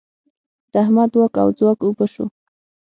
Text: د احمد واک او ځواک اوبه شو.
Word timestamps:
د 0.71 0.73
احمد 0.83 1.11
واک 1.17 1.33
او 1.43 1.49
ځواک 1.57 1.79
اوبه 1.85 2.05
شو. 2.13 2.25